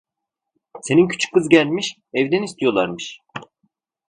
[0.81, 3.19] Senin küçük kız gelmiş, evden istiyorlarmış!